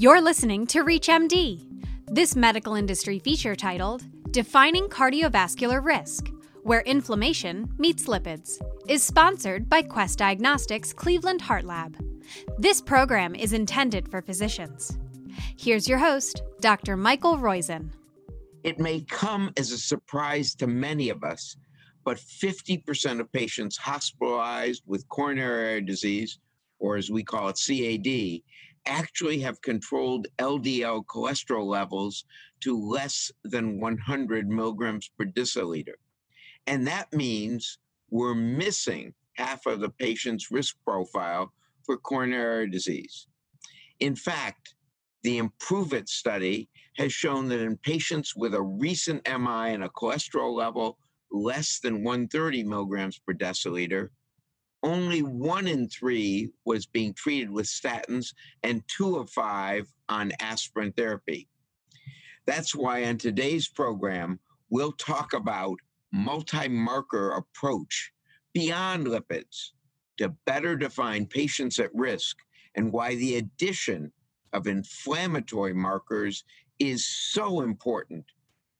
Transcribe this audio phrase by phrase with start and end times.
[0.00, 1.84] You're listening to ReachMD.
[2.06, 6.30] This medical industry feature titled Defining Cardiovascular Risk,
[6.62, 12.02] where inflammation meets lipids, is sponsored by Quest Diagnostics Cleveland Heart Lab.
[12.56, 14.96] This program is intended for physicians.
[15.58, 16.96] Here's your host, Dr.
[16.96, 17.90] Michael Roizen.
[18.64, 21.58] It may come as a surprise to many of us,
[22.06, 26.38] but 50% of patients hospitalized with coronary disease,
[26.78, 28.40] or as we call it, CAD,
[28.86, 32.24] actually have controlled LDL cholesterol levels
[32.60, 35.94] to less than 100 milligrams per deciliter.
[36.66, 37.78] And that means
[38.10, 41.52] we're missing half of the patient's risk profile
[41.84, 43.26] for coronary disease.
[44.00, 44.74] In fact,
[45.22, 49.88] the Improve It study has shown that in patients with a recent MI and a
[49.90, 50.98] cholesterol level
[51.30, 54.08] less than 130 milligrams per deciliter,
[54.82, 60.92] only one in three was being treated with statins and two of five on aspirin
[60.92, 61.48] therapy.
[62.46, 64.40] That's why on today's program,
[64.70, 65.78] we'll talk about
[66.12, 68.12] multi-marker approach
[68.52, 69.70] beyond lipids
[70.18, 72.36] to better define patients at risk
[72.74, 74.12] and why the addition
[74.52, 76.44] of inflammatory markers
[76.78, 78.24] is so important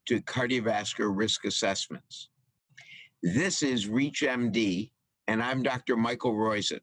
[0.07, 2.29] to cardiovascular risk assessments.
[3.23, 4.91] This is ReachMD,
[5.31, 5.97] and I'm Dr.
[5.97, 6.81] Michael Roizen.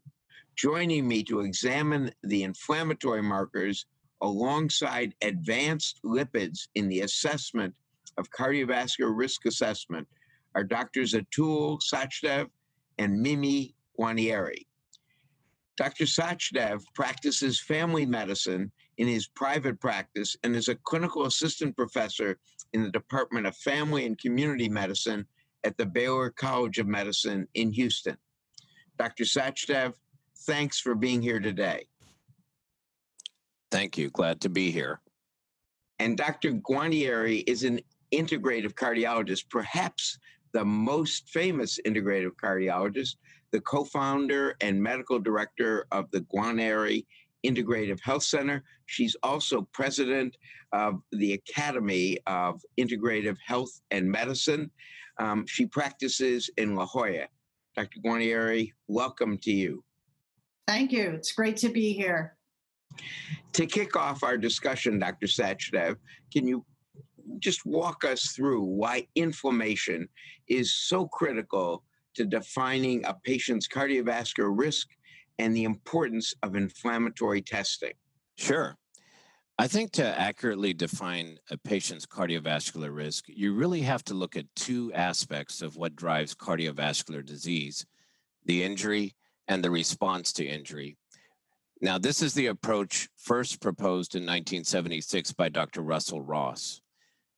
[0.55, 3.87] Joining me to examine the inflammatory markers
[4.21, 7.75] alongside advanced lipids in the assessment
[8.17, 10.07] of cardiovascular risk assessment
[10.55, 11.13] are Drs.
[11.13, 12.47] Atul Sachdev
[12.97, 14.65] and Mimi Guarneri.
[15.75, 16.05] Dr.
[16.05, 22.39] Sachdev practices family medicine in his private practice and is a clinical assistant professor
[22.71, 25.27] in the Department of Family and Community Medicine
[25.65, 28.17] at the Baylor College of Medicine in Houston.
[28.97, 29.23] Dr.
[29.23, 29.93] Sachdev,
[30.45, 31.85] thanks for being here today.
[33.71, 34.09] Thank you.
[34.09, 35.01] Glad to be here.
[35.99, 36.53] And Dr.
[36.53, 37.79] Guarneri is an
[38.13, 40.17] integrative cardiologist, perhaps
[40.53, 43.17] the most famous integrative cardiologist,
[43.51, 47.05] the co founder and medical director of the Guarneri
[47.45, 48.63] Integrative Health Center.
[48.85, 50.37] She's also president
[50.71, 54.71] of the Academy of Integrative Health and Medicine.
[55.19, 57.27] Um, she practices in La Jolla.
[57.77, 57.99] Dr.
[57.99, 59.83] Guarneri, welcome to you.
[60.67, 61.11] Thank you.
[61.11, 62.35] It's great to be here.
[63.53, 65.27] To kick off our discussion, Dr.
[65.27, 65.97] Sachdev,
[66.33, 66.65] can you
[67.37, 70.09] just walk us through why inflammation
[70.47, 71.83] is so critical
[72.15, 74.87] to defining a patient's cardiovascular risk
[75.37, 77.93] and the importance of inflammatory testing?
[78.37, 78.75] Sure.
[79.59, 84.45] I think to accurately define a patient's cardiovascular risk, you really have to look at
[84.55, 87.85] two aspects of what drives cardiovascular disease
[88.45, 89.13] the injury
[89.49, 90.95] and the response to injury.
[91.81, 95.81] Now, this is the approach first proposed in 1976 by Dr.
[95.81, 96.79] Russell Ross.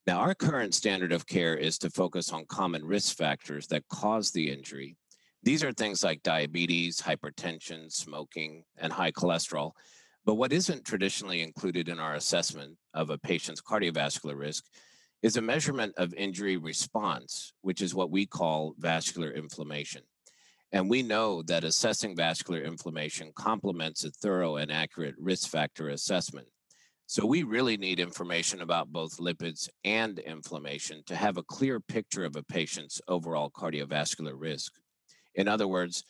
[0.06, 4.30] Now, our current standard of care is to focus on common risk factors that cause
[4.30, 4.96] the injury.
[5.42, 9.72] These are things like diabetes, hypertension, smoking, and high cholesterol.
[10.24, 14.64] But what isn't traditionally included in our assessment of a patient's cardiovascular risk
[15.22, 20.02] is a measurement of injury response, which is what we call vascular inflammation.
[20.72, 26.46] And we know that assessing vascular inflammation complements a thorough and accurate risk factor assessment.
[27.06, 32.24] So we really need information about both lipids and inflammation to have a clear picture
[32.24, 34.74] of a patient's overall cardiovascular risk.
[35.34, 36.04] In other words,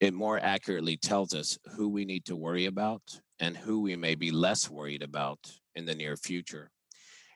[0.00, 3.02] it more accurately tells us who we need to worry about
[3.40, 5.38] and who we may be less worried about
[5.74, 6.70] in the near future.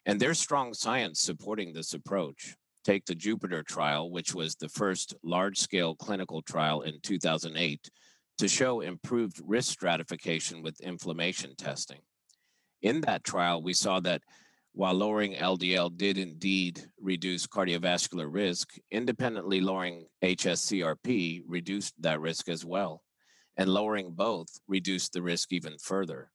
[0.07, 2.57] And there's strong science supporting this approach.
[2.85, 7.91] Take the Jupiter trial, which was the first large scale clinical trial in 2008
[8.39, 12.01] to show improved risk stratification with inflammation testing.
[12.81, 14.23] In that trial, we saw that
[14.73, 22.65] while lowering LDL did indeed reduce cardiovascular risk, independently lowering HSCRP reduced that risk as
[22.65, 23.03] well
[23.57, 26.31] and lowering both reduced the risk even further.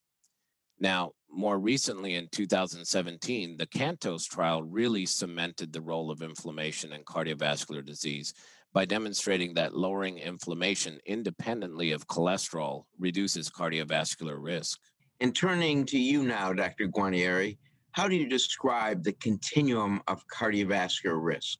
[0.79, 7.03] Now, more recently in 2017, the CANTOS trial really cemented the role of inflammation in
[7.03, 8.33] cardiovascular disease
[8.73, 14.79] by demonstrating that lowering inflammation independently of cholesterol reduces cardiovascular risk.
[15.21, 16.89] And turning to you now, Dr.
[16.89, 17.57] Guarneri,
[17.91, 21.59] how do you describe the continuum of cardiovascular risk?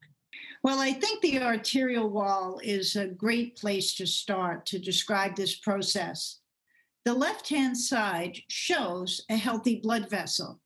[0.66, 5.58] Well, I think the arterial wall is a great place to start to describe this
[5.58, 6.40] process.
[7.04, 10.60] The left hand side shows a healthy blood vessel.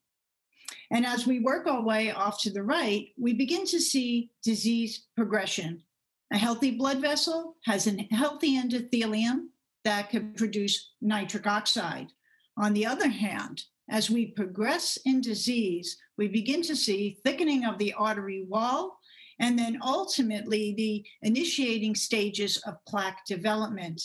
[0.90, 5.08] And as we work our way off to the right, we begin to see disease
[5.18, 5.84] progression.
[6.32, 9.48] A healthy blood vessel has a healthy endothelium
[9.84, 12.14] that can produce nitric oxide.
[12.56, 17.78] On the other hand, as we progress in disease, we begin to see thickening of
[17.78, 18.99] the artery wall
[19.40, 24.02] and then ultimately the initiating stages of plaque development,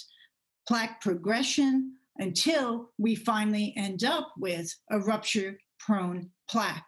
[0.66, 6.84] plaque progression, until we finally end up with a rupture prone plaque.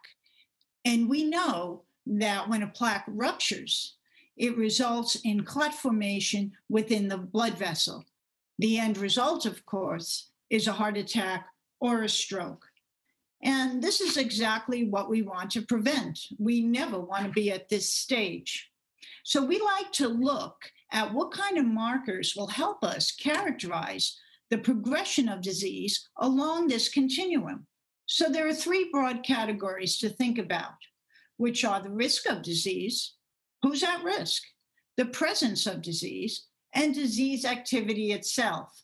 [0.85, 3.97] And we know that when a plaque ruptures,
[4.37, 8.05] it results in clot formation within the blood vessel.
[8.59, 11.47] The end result, of course, is a heart attack
[11.81, 12.65] or a stroke.
[13.43, 16.19] And this is exactly what we want to prevent.
[16.39, 18.69] We never want to be at this stage.
[19.23, 20.55] So we like to look
[20.91, 24.17] at what kind of markers will help us characterize
[24.49, 27.67] the progression of disease along this continuum.
[28.05, 30.75] So there are three broad categories to think about,
[31.35, 33.15] which are the risk of disease,
[33.61, 34.43] who's at risk,
[34.95, 38.81] the presence of disease, and disease activity itself.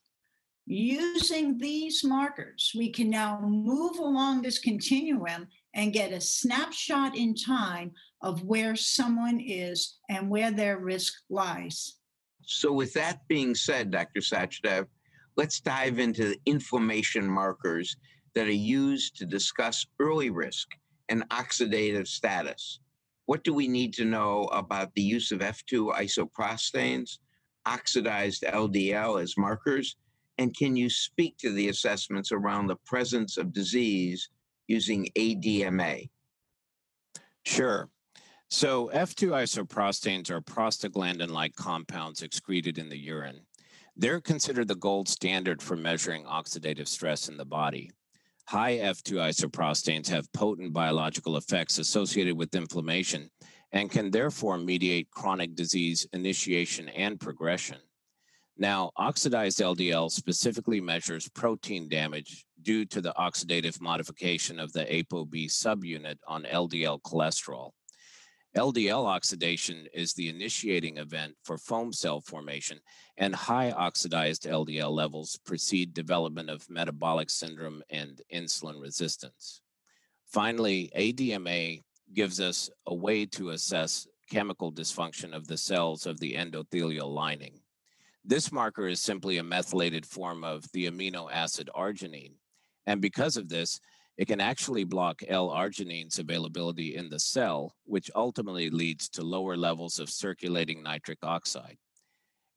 [0.66, 7.36] Using these markers, we can now move along this continuum and get a snapshot in
[7.36, 11.98] time of where someone is and where their risk lies.
[12.46, 14.22] So, with that being said, Dr.
[14.22, 14.88] Sachdev,
[15.36, 17.98] let's dive into the inflammation markers
[18.34, 20.70] that are used to discuss early risk
[21.10, 22.80] and oxidative status.
[23.26, 27.20] What do we need to know about the use of F2 isoprostanes,
[27.66, 29.96] oxidized LDL as markers,
[30.38, 34.30] and can you speak to the assessments around the presence of disease
[34.68, 36.10] using ADMA?
[37.46, 37.90] Sure.
[38.50, 43.42] So, F2 isoprostanes are prostaglandin like compounds excreted in the urine.
[43.96, 47.92] They're considered the gold standard for measuring oxidative stress in the body.
[48.48, 53.30] High F2 isoprostanes have potent biological effects associated with inflammation
[53.72, 57.78] and can therefore mediate chronic disease initiation and progression.
[58.58, 65.48] Now, oxidized LDL specifically measures protein damage due to the oxidative modification of the ApoB
[65.48, 67.72] subunit on LDL cholesterol.
[68.56, 72.80] LDL oxidation is the initiating event for foam cell formation,
[73.18, 79.62] and high oxidized LDL levels precede development of metabolic syndrome and insulin resistance.
[80.28, 81.82] Finally, ADMA
[82.14, 87.63] gives us a way to assess chemical dysfunction of the cells of the endothelial lining.
[88.26, 92.36] This marker is simply a methylated form of the amino acid arginine.
[92.86, 93.82] And because of this,
[94.18, 100.00] it can actually block L-arginine's availability in the cell, which ultimately leads to lower levels
[100.00, 101.78] of circulating nitric oxide.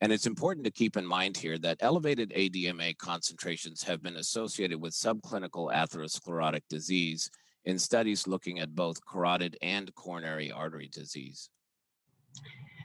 [0.01, 4.81] And it's important to keep in mind here that elevated ADMA concentrations have been associated
[4.81, 7.31] with subclinical atherosclerotic disease
[7.65, 11.49] in studies looking at both carotid and coronary artery disease.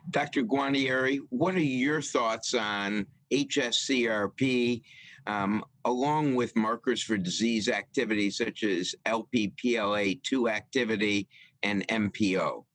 [0.10, 0.44] Dr.
[0.44, 4.82] Guarneri, what are your thoughts on HSCRP
[5.28, 11.28] um, along with markers for disease activity such as Lp-PLA2 activity
[11.64, 12.66] and MPO.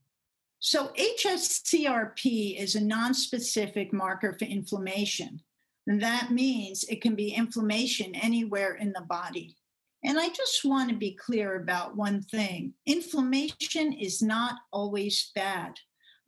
[0.59, 5.41] So, HSCRP is a nonspecific marker for inflammation.
[5.87, 9.57] And that means it can be inflammation anywhere in the body.
[10.05, 15.75] And I just want to be clear about one thing inflammation is not always bad.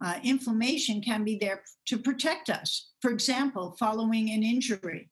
[0.00, 2.91] Uh, inflammation can be there to protect us.
[3.03, 5.11] For example, following an injury,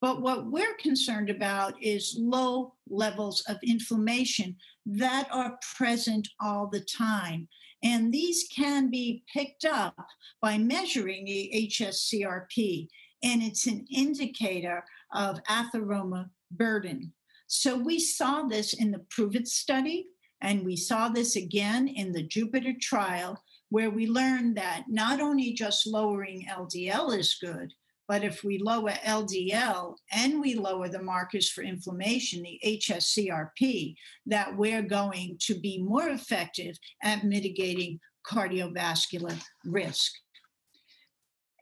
[0.00, 4.56] but what we're concerned about is low levels of inflammation
[4.86, 7.48] that are present all the time.
[7.82, 9.96] And these can be picked up
[10.40, 12.88] by measuring the HSCRP,
[13.22, 17.12] and it's an indicator of atheroma burden.
[17.46, 20.06] So we saw this in the PROVE-IT study,
[20.40, 25.52] and we saw this again in the Jupiter trial, where we learned that not only
[25.52, 27.72] just lowering LDL is good,
[28.08, 33.94] but if we lower LDL and we lower the markers for inflammation, the HSCRP,
[34.26, 40.12] that we're going to be more effective at mitigating cardiovascular risk.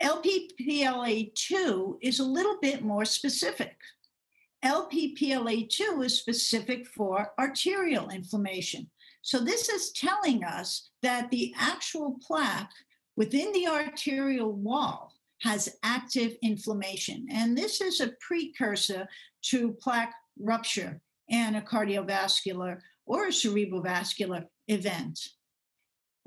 [0.01, 3.77] Lp-PLA2 is a little bit more specific.
[4.63, 8.89] Lp-PLA2 is specific for arterial inflammation.
[9.27, 12.71] So, this is telling us that the actual plaque
[13.17, 17.27] within the arterial wall has active inflammation.
[17.33, 19.09] And this is a precursor
[19.47, 25.19] to plaque rupture and a cardiovascular or a cerebrovascular event.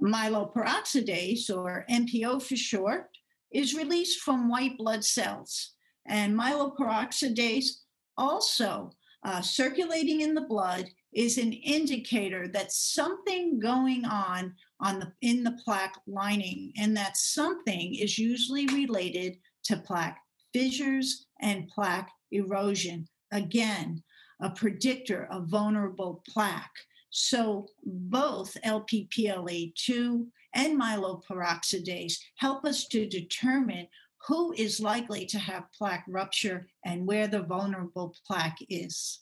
[0.04, 3.08] Myeloperoxidase, or MPO for short,
[3.50, 5.72] is released from white blood cells.
[6.06, 7.70] And myeloperoxidase
[8.18, 8.92] also
[9.24, 15.44] uh, circulating in the blood is an indicator that something going on on the in
[15.44, 20.20] the plaque lining and that something is usually related to plaque
[20.54, 24.04] fissures and plaque erosion again
[24.42, 26.72] a predictor of vulnerable plaque.
[27.10, 33.88] So both Lp-PLA2 and myeloperoxidase help us to determine
[34.28, 39.20] who is likely to have plaque rupture and where the vulnerable plaque is.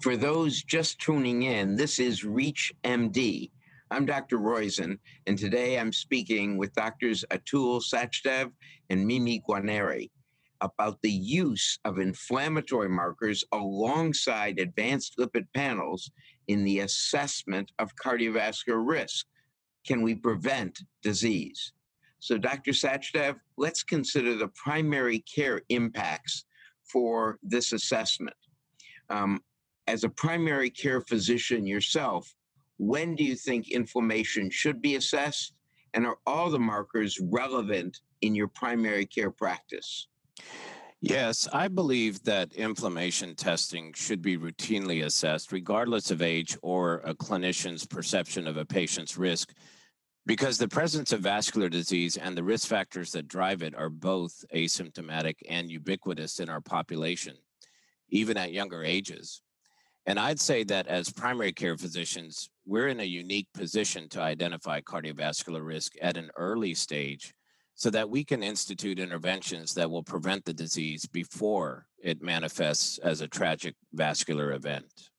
[0.00, 3.50] For those just tuning in, this is Reach MD.
[3.90, 4.38] I'm Dr.
[4.38, 8.50] Roizen, and today I'm speaking with Doctors Atul Sachdev
[8.90, 10.10] and Mimi Guarneri
[10.60, 16.10] about the use of inflammatory markers alongside advanced lipid panels
[16.48, 19.26] in the assessment of cardiovascular risk.
[19.86, 21.72] Can we prevent disease?
[22.20, 22.72] So, Dr.
[22.72, 26.44] Sachdev, let's consider the primary care impacts
[26.90, 28.36] for this assessment.
[29.10, 29.40] Um,
[29.86, 32.34] as a primary care physician yourself,
[32.78, 35.54] when do you think inflammation should be assessed?
[35.92, 40.08] And are all the markers relevant in your primary care practice?
[41.00, 47.14] Yes, I believe that inflammation testing should be routinely assessed, regardless of age or a
[47.14, 49.52] clinician's perception of a patient's risk,
[50.26, 54.44] because the presence of vascular disease and the risk factors that drive it are both
[54.54, 57.36] asymptomatic and ubiquitous in our population,
[58.08, 59.42] even at younger ages.
[60.06, 64.80] And I'd say that as primary care physicians, we're in a unique position to identify
[64.80, 67.34] cardiovascular risk at an early stage
[67.74, 73.20] so that we can institute interventions that will prevent the disease before it manifests as
[73.20, 75.10] a tragic vascular event.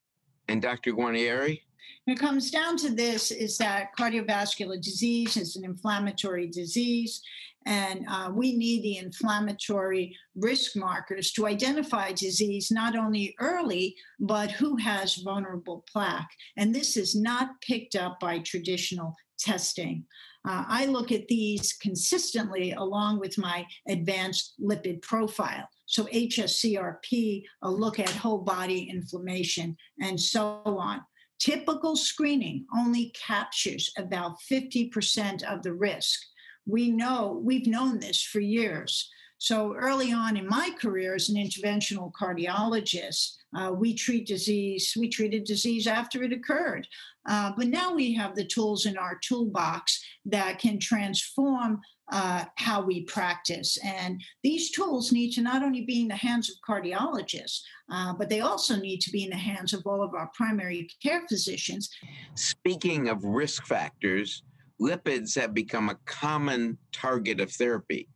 [0.48, 0.92] And Dr.
[0.92, 1.62] Guarneri?
[2.04, 7.20] When it comes down to this, is that cardiovascular disease is an inflammatory disease,
[7.66, 14.50] and uh, we need the inflammatory risk markers to identify disease not only early, but
[14.52, 16.30] who has vulnerable plaque.
[16.56, 20.04] And this is not picked up by traditional testing.
[20.48, 25.68] Uh, I look at these consistently along with my advanced lipid profile.
[25.86, 31.00] So, HSCRP, a look at whole body inflammation, and so on.
[31.38, 36.20] Typical screening only captures about 50% of the risk.
[36.66, 39.10] We know, we've known this for years.
[39.38, 45.08] So early on in my career as an interventional cardiologist, uh, we treat disease, we
[45.08, 46.88] treated disease after it occurred.
[47.28, 51.80] Uh, but now we have the tools in our toolbox that can transform
[52.12, 53.78] uh, how we practice.
[53.84, 58.28] And these tools need to not only be in the hands of cardiologists, uh, but
[58.28, 61.90] they also need to be in the hands of all of our primary care physicians.
[62.34, 64.42] Speaking of risk factors,
[64.80, 68.08] lipids have become a common target of therapy.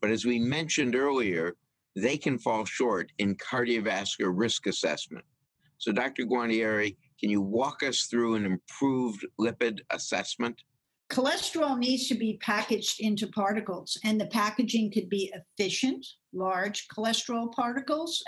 [0.00, 1.56] But as we mentioned earlier,
[1.94, 5.24] they can fall short in cardiovascular risk assessment.
[5.78, 6.24] So, Dr.
[6.24, 10.60] Guarneri, can you walk us through an improved lipid assessment?
[11.10, 17.52] Cholesterol needs to be packaged into particles, and the packaging could be efficient, large cholesterol
[17.52, 18.22] particles,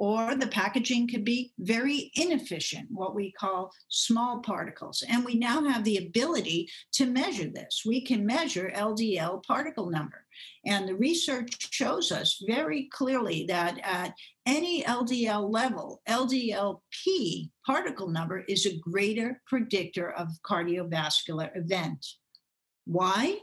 [0.00, 5.04] or the packaging could be very inefficient, what we call small particles.
[5.06, 7.82] And we now have the ability to measure this.
[7.84, 10.24] We can measure LDL particle number.
[10.64, 14.14] And the research shows us very clearly that at
[14.46, 22.06] any LDL level, LDLP particle number is a greater predictor of cardiovascular event.
[22.86, 23.40] Why?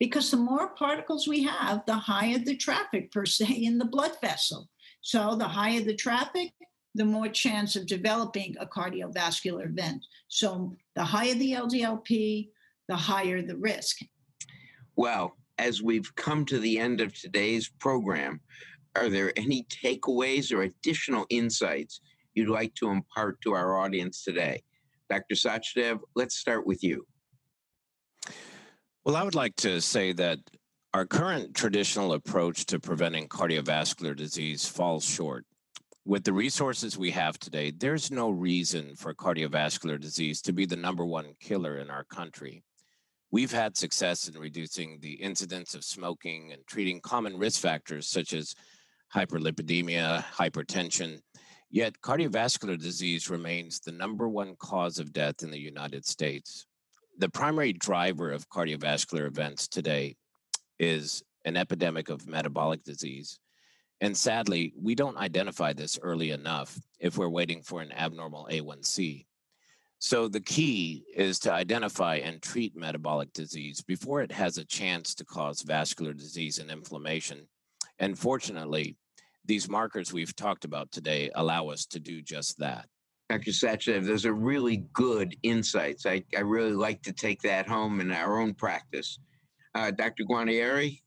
[0.00, 4.12] Because the more particles we have, the higher the traffic per se in the blood
[4.22, 4.70] vessel.
[5.02, 6.52] So the higher the traffic,
[6.94, 10.04] the more chance of developing a cardiovascular event.
[10.28, 12.48] So the higher the LDLP,
[12.88, 13.98] the higher the risk.
[14.96, 18.40] Well, as we've come to the end of today's program,
[18.94, 22.00] are there any takeaways or additional insights
[22.34, 24.62] you'd like to impart to our audience today?
[25.10, 25.34] Dr.
[25.34, 27.06] Sachdev, let's start with you.
[29.04, 30.38] Well, I would like to say that
[30.94, 35.46] our current traditional approach to preventing cardiovascular disease falls short.
[36.04, 40.76] With the resources we have today, there's no reason for cardiovascular disease to be the
[40.76, 42.62] number one killer in our country.
[43.30, 48.34] We've had success in reducing the incidence of smoking and treating common risk factors such
[48.34, 48.54] as
[49.14, 51.20] hyperlipidemia, hypertension,
[51.70, 56.66] yet cardiovascular disease remains the number one cause of death in the United States.
[57.16, 60.16] The primary driver of cardiovascular events today
[60.82, 63.38] is an epidemic of metabolic disease.
[64.00, 69.24] And sadly, we don't identify this early enough if we're waiting for an abnormal A1C.
[70.00, 75.14] So the key is to identify and treat metabolic disease before it has a chance
[75.14, 77.46] to cause vascular disease and inflammation.
[78.00, 78.96] And fortunately,
[79.44, 82.88] these markers we've talked about today allow us to do just that.
[83.30, 83.52] Dr.
[83.52, 86.06] Sachdev, those are really good insights.
[86.06, 89.20] I, I really like to take that home in our own practice.
[89.74, 90.24] Uh, Dr.
[90.24, 91.00] Guarneri,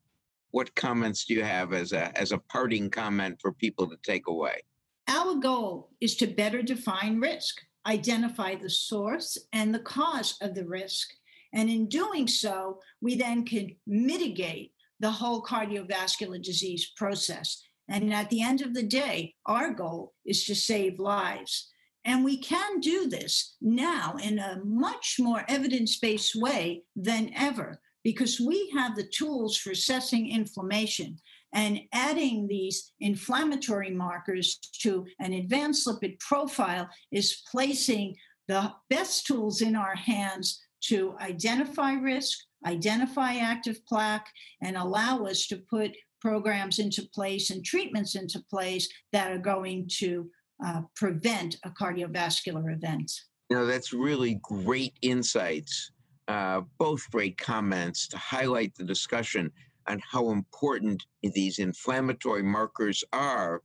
[0.51, 4.27] what comments do you have as a as a parting comment for people to take
[4.27, 4.61] away?
[5.07, 10.65] Our goal is to better define risk, identify the source and the cause of the
[10.65, 11.09] risk.
[11.53, 17.61] And in doing so, we then can mitigate the whole cardiovascular disease process.
[17.87, 21.69] And at the end of the day, our goal is to save lives.
[22.03, 27.79] And we can do this now in a much more evidence based way than ever
[28.05, 31.17] because we have the tools for assessing inflammation
[31.53, 38.15] and adding these inflammatory markers to an advanced lipid profile is placing
[38.47, 44.27] the best tools in our hands to identify risk, identify active plaque,
[44.61, 49.89] and allow us to put programs into place and treatments into place that are going
[49.89, 50.29] to
[50.63, 53.11] uh, prevent a cardiovascular event.
[53.49, 55.91] You know, that's really great insights,
[56.27, 59.51] uh, both great comments to highlight the discussion
[59.87, 63.61] on how important these inflammatory markers are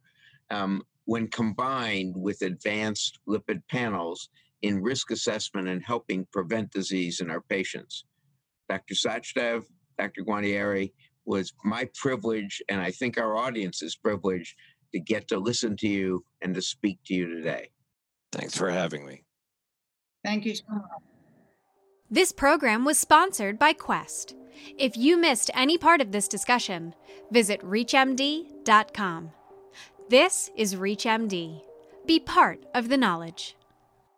[0.50, 4.28] um, when combined with advanced lipid panels
[4.62, 8.04] in risk assessment and helping prevent disease in our patients.
[8.68, 8.94] Dr.
[8.94, 9.64] Sachdev,
[9.98, 10.22] Dr.
[10.22, 10.92] Guarneri,
[11.24, 14.54] was my privilege, and I think our audience's privilege,
[14.92, 17.70] to get to listen to you and to speak to you today.
[18.32, 19.24] Thanks for having me.
[20.24, 21.09] Thank you so much.
[22.12, 24.34] This program was sponsored by Quest.
[24.76, 26.92] If you missed any part of this discussion,
[27.30, 29.30] visit ReachMD.com.
[30.08, 31.62] This is ReachMD.
[32.06, 33.54] Be part of the knowledge.